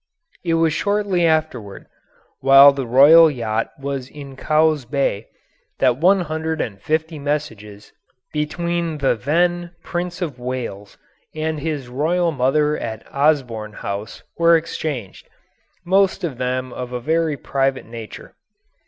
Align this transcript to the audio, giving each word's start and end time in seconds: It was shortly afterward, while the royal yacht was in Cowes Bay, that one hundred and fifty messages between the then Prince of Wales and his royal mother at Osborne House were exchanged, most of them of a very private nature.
It 0.43 0.55
was 0.55 0.73
shortly 0.73 1.27
afterward, 1.27 1.85
while 2.39 2.71
the 2.73 2.87
royal 2.87 3.29
yacht 3.29 3.69
was 3.79 4.09
in 4.09 4.35
Cowes 4.35 4.83
Bay, 4.83 5.27
that 5.77 5.97
one 5.97 6.21
hundred 6.21 6.59
and 6.59 6.81
fifty 6.81 7.19
messages 7.19 7.93
between 8.33 8.97
the 8.97 9.13
then 9.13 9.75
Prince 9.83 10.19
of 10.23 10.39
Wales 10.39 10.97
and 11.35 11.59
his 11.59 11.87
royal 11.87 12.31
mother 12.31 12.75
at 12.79 13.05
Osborne 13.13 13.73
House 13.73 14.23
were 14.39 14.57
exchanged, 14.57 15.29
most 15.85 16.23
of 16.23 16.39
them 16.39 16.73
of 16.73 16.91
a 16.93 16.99
very 16.99 17.37
private 17.37 17.85
nature. 17.85 18.33